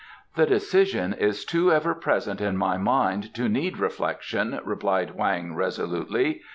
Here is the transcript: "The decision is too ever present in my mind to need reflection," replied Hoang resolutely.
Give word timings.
"The 0.35 0.47
decision 0.47 1.13
is 1.13 1.45
too 1.45 1.71
ever 1.71 1.93
present 1.93 2.41
in 2.41 2.57
my 2.57 2.75
mind 2.75 3.35
to 3.35 3.47
need 3.47 3.77
reflection," 3.77 4.59
replied 4.63 5.11
Hoang 5.11 5.53
resolutely. 5.53 6.41